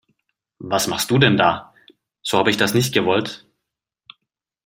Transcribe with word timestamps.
Was 0.57 0.87
machst 0.87 1.11
du 1.11 1.19
denn 1.19 1.37
da, 1.37 1.75
so 2.23 2.39
habe 2.39 2.49
ich 2.49 2.57
das 2.57 2.73
nicht 2.73 2.91
gewollt. 2.91 3.45